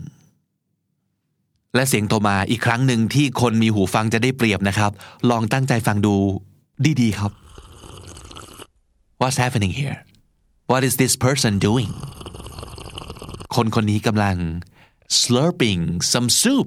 [1.74, 4.92] และเสียงต่อมาอีกครั้งหนึ่งที่คนมีหูฟังจะได้เปรียบนะครับ
[5.30, 6.14] ลองตั้งใจฟังดู
[7.00, 7.32] ดีๆครับ
[9.20, 9.98] What's happening here?
[10.70, 11.90] What is this person doing?
[13.54, 14.36] คนคนนี้กำลัง
[15.20, 15.82] slurping
[16.12, 16.66] some soup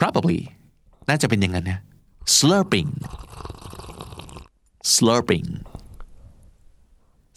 [0.00, 0.40] probably
[1.08, 1.80] น่าจะเป็นอย่างนั้นนะ
[2.36, 2.90] slurping
[4.94, 5.48] slurping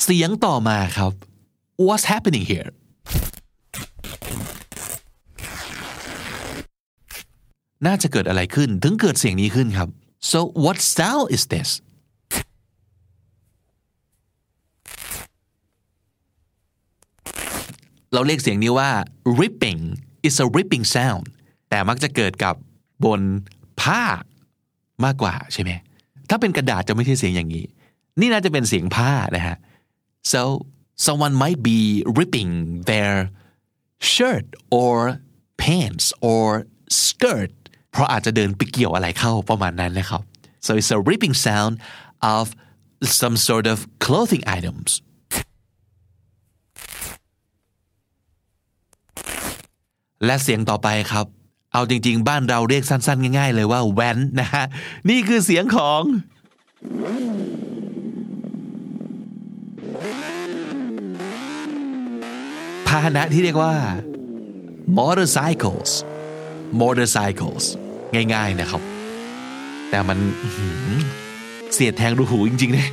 [0.03, 1.13] เสียงต่อมาครับ
[1.87, 2.69] What's happening here
[7.85, 9.89] น่าจะเกิดอะไรขึ้นถึงเกิดเสียงนี้ขึ้นครับ
[10.31, 11.69] so what sound is this
[18.13, 18.89] เราเรียกเสียงนี้ว่า
[19.41, 19.81] ripping
[20.27, 21.25] is a ripping sound
[21.69, 22.55] แต่มักจะเกิดกับ
[23.05, 23.21] บน
[23.81, 24.03] ผ้า
[25.05, 25.71] มากกว่าใช่ไหม
[26.29, 27.65] ถ้าเป็นกระดาษจะไม่ใช่เสียงอย่างนี้
[28.19, 29.57] นี่น่าจะเป็นเสียงผ้านะฮะ
[30.31, 30.41] so
[31.05, 31.79] someone might be
[32.19, 32.51] ripping
[32.89, 33.13] their
[34.13, 34.47] shirt
[34.81, 34.93] or
[35.63, 36.45] pants or
[37.03, 37.53] skirt
[37.93, 40.21] เพราะอาจจะเดินไปเกี่ยวอะไรเข้าประมาณนั้นนะครับ
[40.65, 41.73] so it's a ripping sound
[42.35, 42.45] of
[43.21, 44.89] some sort of clothing items
[50.25, 51.25] และเสียงต่อไปครับ
[51.73, 54.65] เอาจริง ๆ บ้านเราเรียกสั้น ๆ ง่าย ๆ เลยว่าแวนนะฮะ
[55.09, 56.01] นี่คือเสียงของ
[62.87, 63.73] พาหนะที่เรียกว่า
[64.99, 65.91] motorcycles
[66.81, 67.65] motorcycles
[68.33, 68.81] ง่าย ๆนะครับ
[69.89, 70.17] แต่มัน
[71.73, 72.87] เสียดแทงรูหูจริงๆนะ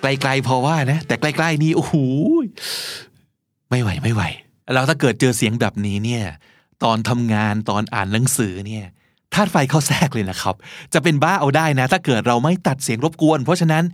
[0.00, 1.94] ไกลๆพอว่านะ แต่ใกล้ๆนี่โอ้โห
[3.70, 4.22] ไม่ไหวไม่ไหว
[4.72, 6.24] แล้วถ้าเกิดเจอเสียงแบบนี้เนี่ย
[6.84, 8.86] ตอนทำงานตอนอ่านหนังสือเนี่ย
[9.34, 10.54] ธาตุไฟเข้าแทรกเลยนะครับ
[10.94, 13.84] จะเป็นบ้าเอาได้นะ ถ้าเกิดเราไม่ตัดเสียงรบกวน เพราะฉะนั้น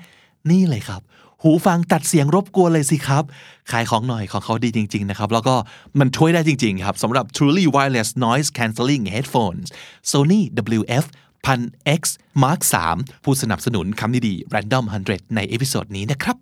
[0.51, 1.01] นี่เลยครับ
[1.43, 3.25] หูฟังตัดเสียงรบกวนเลยสิครับ
[3.71, 5.55] ขายของหน่อยของเขาดีจริง ๆ นะครับ แล้วก็
[5.99, 9.69] มันช่วยได้จริง ๆ ครับสำหรับ Truly Wireless Noise Cancelling Headphones
[10.11, 10.41] Sony
[10.81, 11.05] WF
[11.47, 12.03] 1000 X
[12.43, 12.61] Mark
[12.93, 16.37] 3 ผู้สนับสนุนคำนี้ดี Random 100 ในเอพิโซดนี้นะครับ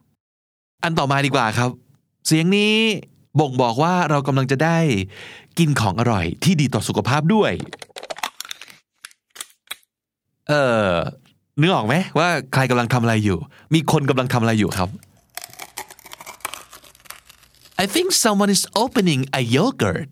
[0.82, 1.70] อันต่อมาดีกว่าครับ
[2.26, 2.74] เสียงนี้
[3.40, 4.78] บ่งบอกว่าเรากำลังจะได้
[5.58, 7.52] กินของอร่อยที่ดีต่อสุขภาพด้วย
[10.48, 10.52] เอ
[10.88, 10.92] อ
[11.60, 13.38] นึกออกไหมว่าใครกำลังทำอะไรอยู่
[13.74, 14.88] มีคนกำลังทำอะไรอยู่ครับ
[17.82, 20.08] I think someone is opening a yogurt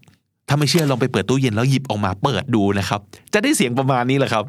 [0.48, 3.00] ถ้าไม่เชื่อลองไปเปิดตู้เย็นแล้วหยิบออกมาเปิดดูนะครับ
[3.34, 4.44] จะได้เสียงประมาณนี้แหละครับ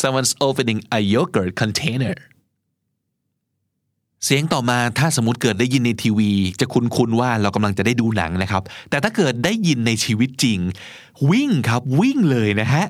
[0.00, 2.16] Someone's opening a yogurt container
[4.24, 6.30] เสียงต่อมาถ้าสมมติเกิดได้ยินในทีวี
[6.60, 10.58] จะคุ้นๆว่าเรากำลังจะได้ดูหนังนะครับ แต่ถ้าเกิดได้ยินในชีวิตจริง
[11.30, 12.86] วิ่งครับวิ่งเลยนะฮะ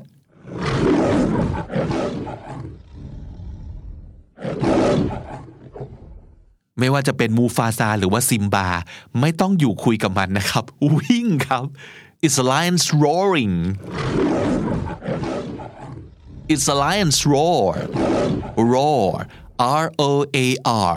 [6.79, 8.69] ไม่ว่าจะเป็นมูฟาซาหรือว่าซิมบา
[9.21, 10.65] ไม่ต้องอยู่คุยกับมันนะครับ
[10.97, 11.65] วิ่งครับ
[12.25, 13.57] It's a lion's roaring
[16.53, 17.69] It's a lion's roar
[18.73, 19.11] roar
[19.83, 20.13] R O
[20.45, 20.47] A
[20.93, 20.97] R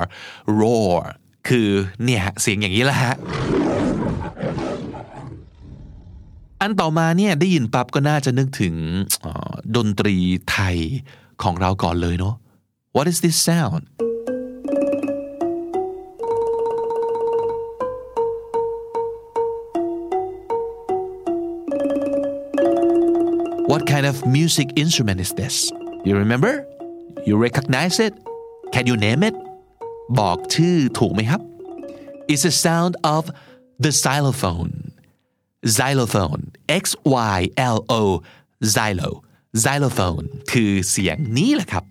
[0.60, 1.00] roar
[1.48, 1.70] คือ
[2.04, 3.16] เนี่ยเสียงอย่างนี้แหละฮะ
[6.62, 8.76] อันต่อมาเนี่ยได้ยินปั๊บก็น่าจะนึกถึง
[9.26, 10.16] อ่อ ดนตรี
[10.51, 10.77] ไทย
[11.43, 12.35] ของเราก่อนเลยเนาะ
[12.97, 13.83] What is this sound
[23.71, 25.55] What kind of music instrument is this?
[26.07, 26.53] You remember?
[27.29, 28.14] You recognize it?
[28.75, 29.35] Can you name it?
[30.19, 31.40] บอกชื่อถูกไหมครับ
[32.31, 33.23] It's the sound of
[33.85, 34.73] the xylophone.
[35.79, 36.43] Xylophone.
[36.83, 37.38] X Y
[37.77, 38.03] L O.
[38.75, 39.11] Xylo.
[39.63, 41.84] Xylophone คือเสียงนี้แหละครับ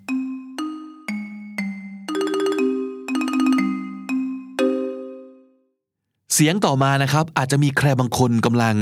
[6.35, 8.77] เสียงต่อมานะครับ อาจจะมีใครบางคนกำลัง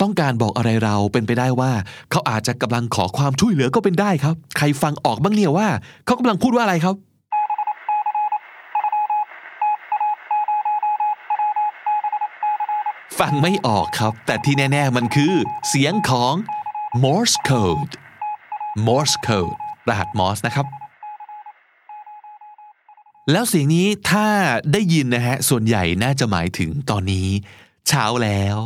[0.00, 1.72] ต้องการบอกอะไรเราเป็นไปได้ว่า
[2.10, 5.68] เขาอาจจะกำลังขอความช่วยเหลือก็เป็นได้ครับ ใครฟังออกบ้างเนี่ยว่า
[6.04, 6.96] เขากำลังพูดว่าอะไรครับ
[13.18, 15.32] ฟังไม่ออกครับ แต่ที่แน่ ๆ มันคือ
[15.68, 16.34] เสียงของ
[17.02, 17.92] Morse code
[18.76, 19.54] Morse code
[19.88, 20.66] รหัสมอสนะครับ
[23.30, 24.26] แล้วเสียงนี้ถ้า
[24.72, 27.28] ได้ยินนะฮะ ส่วนใหญ่น่าจะหมายถึงตอนนี้
[27.88, 28.56] เช้าแล้ว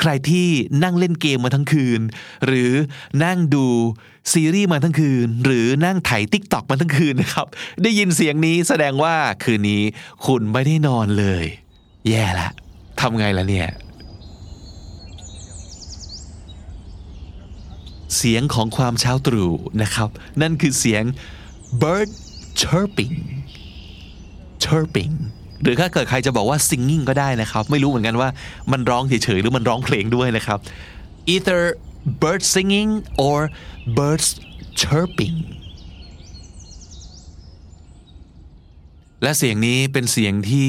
[0.00, 0.48] ใครที่
[0.82, 2.00] นั่งเล่นเกมมาทั้งคืน
[2.46, 2.72] หรือ
[3.24, 3.66] นั่งดู
[4.32, 7.46] ซีรีส์มาทั้งคืน หรือนั่งไถติ๊กตอกมาทั้งคืนนะครับ
[7.82, 9.82] ได้ยินเสียงนี้แสดงว่าคืนนี้
[10.26, 11.44] คุณไม่ได้นอนเลย
[12.08, 12.48] แย่ละ
[13.00, 13.68] ทำไงล่ะเนี่ย
[18.16, 20.08] เสียงของความเช้าตรู่นะครับ
[20.42, 21.02] นั่นคือเสียง
[21.82, 22.08] bird
[22.60, 23.14] chirping
[24.64, 25.14] chirping
[25.62, 28.28] หรือถ้าเกิดใครจะบอกว่า singing ก็ได้นะครับ ไม่รู้เหมือนกันว่า
[28.72, 30.58] มันร้องเฉยๆหรือมันร้องเพลงด้วยนะครับ
[31.34, 31.60] either
[32.22, 32.90] bird singing
[33.26, 33.38] or
[33.96, 34.28] birds
[34.80, 35.36] chirping
[39.22, 40.68] และเสียงนี้เป็นเสียงที่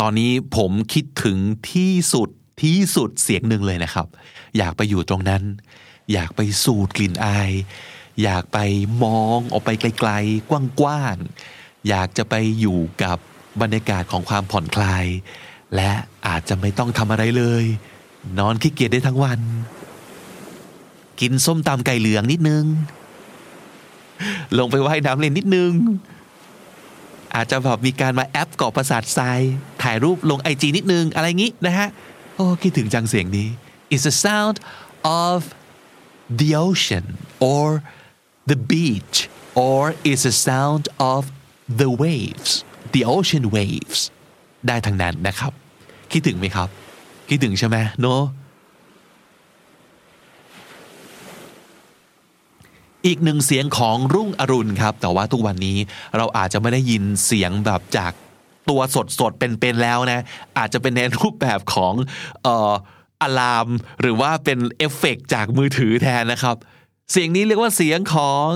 [0.00, 1.38] ตอนนี้ผมคิดถึง
[1.72, 2.28] ที่สุด
[2.62, 4.06] ที่สุดเสียงหนึ่งเลยนะครับ
[4.56, 5.42] อยากไปอยู่ตรงนั้น
[6.12, 7.50] อยากไปสูดกลิ่นอาย
[8.22, 8.58] อยากไป
[9.04, 13.18] มองออกไปไกลๆ กว้างๆ อยากจะไปอยู่กับ
[13.60, 15.06] บรรยากาศของความผ่อนคลาย
[15.76, 15.90] และ
[16.26, 17.64] อาจจะไม่ต้องทำอะไรเลย
[18.38, 19.40] นอนขี้เกียจได้ทั้งวัน
[21.20, 22.64] กินส้มตำไก่เหลืองนิดนึง
[24.58, 25.72] ลงไปว่ายน้ำเล่นนิดนึง
[27.34, 29.40] อาจจะแบบมีการมาแอปเกาะประสาททราย
[29.82, 31.88] ถ่ายรูปลงไอจีนิดนึง อะไรงี้นะฮะ
[32.34, 33.48] โอ้คิดถึงจังเสียงนี้
[33.92, 34.56] It's the sound
[35.24, 35.38] of
[36.40, 37.06] the ocean
[37.40, 37.82] or
[38.50, 41.22] the beach or is the sound of
[41.80, 42.50] the waves
[42.94, 44.00] the ocean waves
[44.66, 45.52] ได้ทั้งนั้นนะครับ
[46.12, 46.68] คิดถึงไหมครับ
[47.28, 48.06] คิดถึงใช่ไหมโน
[53.06, 55.78] อีกหนึ่งเสียงของรุ่งอรุณครับ แต่ว่าทุกวันนี้
[56.16, 58.12] เราอาจจะไม่ได้ยินเสียงแบบจาก
[58.70, 60.24] ตัวสดสดๆเป็นๆแล้วนะ
[60.58, 61.94] อาจจะเป็นในรูปแบบของ
[62.42, 62.72] เอ่อ
[63.22, 63.68] alarm
[64.00, 66.56] หรือว่าเป็นเอฟเฟกต์จากมือถือแทนนะครับ
[67.12, 68.48] เสียงนี้เรียกว่าเสียงของ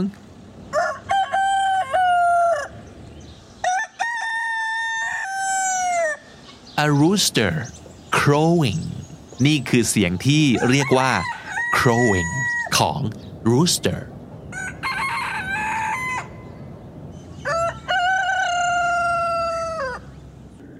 [6.84, 7.54] a rooster
[8.18, 8.82] crowing
[9.46, 11.10] นี่คือเสียงที่เรียกว่า
[11.78, 12.30] crowing
[12.78, 13.00] ของ
[13.50, 14.00] rooster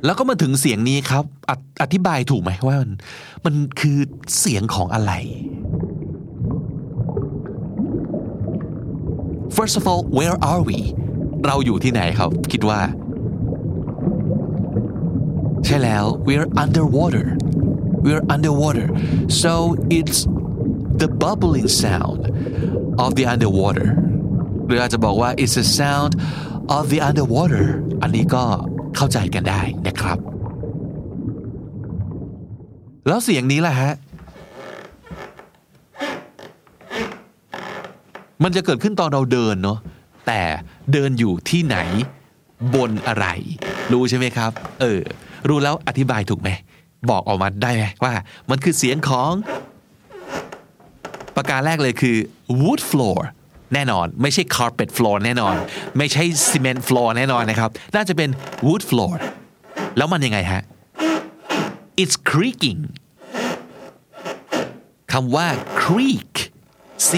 [0.05, 1.51] แล้วก็มาถึงเสียงนี้ครับอ
[1.83, 2.91] อธิบายถูกไหมว่ามัน
[3.45, 3.99] มันคือ
[4.38, 5.12] เสียงของอะไร
[9.57, 10.79] First of all where are we
[11.47, 12.81] เราอยู่ที่ไหนครับ คิดว่า
[15.65, 17.27] ใช่แล้ว we're underwater
[18.05, 18.87] we're underwater
[19.43, 19.53] so
[19.99, 20.19] it's
[21.03, 22.21] the bubbling sound
[23.05, 23.88] of the underwater
[24.67, 26.12] หรืออาจจะบอกว่า it's the sound
[26.77, 27.65] of the underwater
[28.03, 28.45] อันนี้ก็
[28.97, 30.19] เข้าใจกันได้นะครับ
[33.09, 33.93] แล้วเสียงนี้ล่ะฮะ
[38.43, 39.79] มันจะเกิดขึ้นตอนเราเดินเนาะ
[40.27, 40.41] แต่
[40.93, 41.79] เดินอยู่ที่ไหน
[42.75, 43.27] บนอะไร
[43.93, 44.51] รู้ใช่ไหมครับ
[44.81, 45.01] เออ
[45.49, 46.49] รู้แล้วอธิบายถูกไหม
[47.11, 48.13] บอกออกมาได้ไหมว่า
[48.51, 49.33] มันคือเสียงของ
[51.37, 52.17] ประการแรกเลยคือ
[52.61, 53.19] wood floor
[53.75, 55.55] แน่นอน ไม่ใช่ carpet floor แน่นอน
[55.99, 58.31] ไม่ใช่ cement floor แน่นอนนะครับ น่าจะเป็น
[58.67, 59.15] wood floor
[59.97, 60.63] แล้วมันยังไงฮะ
[62.03, 62.81] it's creaking
[65.13, 65.47] คำว่า
[65.83, 66.35] creak
[67.09, 67.11] c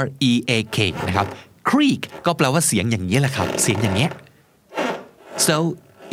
[0.00, 0.78] r e a k
[1.08, 1.26] นะครับ
[1.70, 4.10] creak ก็แปลว่าเสียงอย่างนี้แหละครับ เสียงอย่างเงี้ย
[5.46, 5.56] so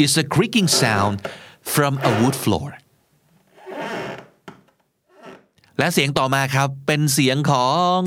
[0.02, 1.16] it's a creaking sound
[1.74, 2.68] from a wood floor
[5.78, 7.98] และเสียงต่อมาครับ เป็นเสียงของ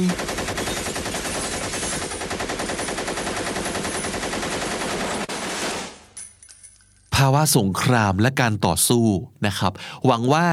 [7.16, 9.06] ภาวะสงครามและการต่อสู้
[9.46, 9.72] นะครับ
[10.06, 10.46] หวังว่า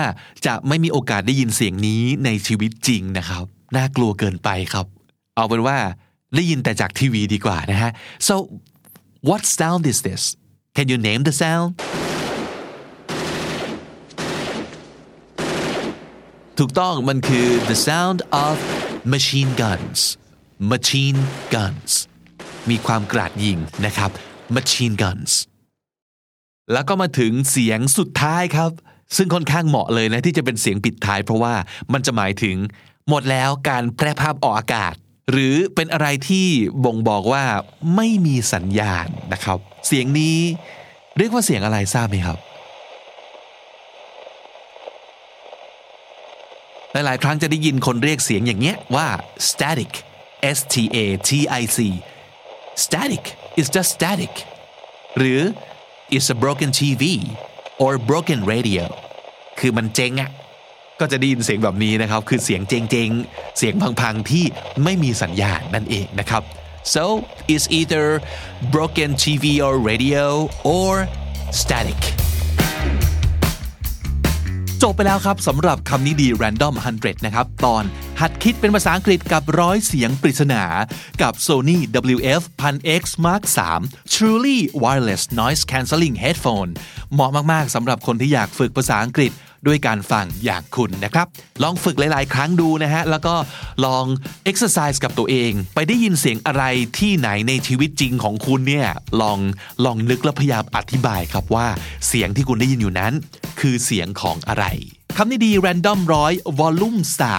[0.45, 3.45] จะไม่มีโอกาสได้ยินเสียงนี้ในชีวิตจริงนะครับ
[3.75, 4.85] น่ากลัวเกินไปครับ
[5.35, 5.77] เอาเป็นว่า
[6.35, 7.91] ได้ยินแต่จากทีวีดีกว่านะฮะ
[8.27, 8.35] so
[9.29, 10.23] what sound is this
[10.75, 11.69] can you name the sound
[16.59, 18.55] ถูกต้องมันคือ the sound of
[19.13, 19.99] machine guns
[20.71, 21.19] machine
[21.55, 21.91] guns
[22.69, 24.11] มีความกราดยิงนะครับ
[24.55, 25.31] machine guns
[26.73, 28.71] แล้วก็มาถึงเสียงสุดท้ายครับ
[29.17, 31.53] ซึ่งค่อนข้างเหมาะเลยนะที่จะเป็นเสียงปิดท้าย เพราะว่า
[31.93, 32.55] มันจะหมายถึง
[33.09, 34.93] หมดแล้วการแพร่ภาพออกอากาศ
[35.31, 36.47] หรือเป็นอะไรที่
[36.85, 37.43] บ่งบอกว่า
[37.95, 40.37] ไม่มีสัญญาณนะครับ เสียงนี้
[41.17, 42.37] เรียกว่าเสียงอะไรทราบไหมครับ
[46.91, 49.07] หลายๆครั้งจะได้ยินคนเรียกเสียงอย่างเงี้ยว่า
[49.49, 49.91] static
[50.57, 51.31] S T A T
[51.61, 51.77] I C
[52.83, 53.23] static
[53.59, 54.33] is just static
[55.17, 55.41] หรือ
[56.17, 57.03] is a broken TV
[57.83, 58.83] or broken radio
[59.59, 60.31] คือมันเจ๊งอะ
[60.99, 64.45] ก็จะได้ยินเสียงแบบนี้นะครับ คือเสียงเจ๊งๆ เสียงพังๆ ที่
[64.83, 66.43] ไม่มีสัญญาณนั่นเองนะครับ
[66.93, 67.03] so
[67.53, 68.05] it's either
[68.75, 70.25] broken TV or radio
[70.75, 70.91] or
[71.61, 72.01] static
[74.85, 77.83] จบไปแล้วครับสำหรับคำนี้ดี Random 100 นะครับ ตอน
[78.21, 80.63] หัดคิดเป็นภาษาอังกฤษกับร้อยเสียงปริศนา
[81.21, 81.77] กับ Sony
[82.15, 83.43] WF 1000X Mark
[83.77, 86.71] 3 Truly Wireless Noise Cancelling Headphone
[87.13, 89.31] เหมาะมาก ๆสำหรับคนที่อยากฝึกภาษาอังกฤษ
[89.67, 91.27] ด้วยการฟังอย่างคุณนะครับ
[91.63, 93.35] ลองฝึกหลาย ๆ ครั้งดูนะฮะ แล้วก็
[93.85, 94.05] ลอง
[94.49, 96.63] exercise กับตัวเอง ไปได้ยินเสียงอะไร
[96.99, 98.87] ที่ไหนในชีวิตจริงของคุณเนี่ย
[99.21, 99.39] ลอง
[99.85, 101.67] ลองนึกและพยายามอธิบายครับว่า
[102.07, 103.13] เสียงที่คุณได้ยินอยู่นั้น
[103.59, 104.65] คือเสียงของอะไร
[105.17, 106.95] คำนี้ดี Random ร้อยวอลลุ่ม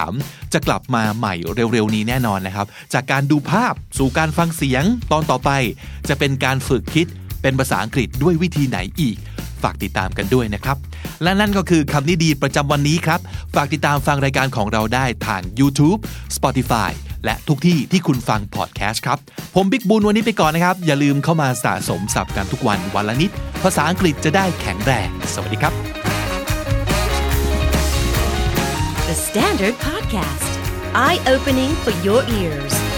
[0.09, 1.35] 3 จะกลับมาใหม่
[1.73, 5.51] เร็วๆ นี้แน่นอนนะครับ จากการดูภาพสู่การฟังเสียงตอนต่อไป
[6.09, 7.07] จะเป็นการฝึกคิด
[7.43, 9.17] เป็นภาษาอังกฤษด้วยวิธีไหนอีก
[9.63, 10.77] ฝากติดตามกันด้วยนะครับ
[11.23, 13.21] และนั่นก็คือคำนี้ดีประจำวันนี้ครับ
[13.55, 16.01] ฝากติดตามฟังรายการของเราได้ทาง YouTube
[16.37, 16.91] Spotify
[17.25, 19.19] และทุกที่ที่คุณฟังพอดแคสต์ครับ
[19.55, 23.31] ผมบิ๊กบูลวันนี้ไปก่อนนะครับ อย่าลืมเข้ามาสะสมศัพท์กันทุกวันวันละนิด
[23.63, 25.75] ภาษาอังกฤษจะได้แข็งแรง สวัสดีครับ
[29.09, 30.53] The Standard Podcast,
[30.95, 32.92] eye opening for your ears.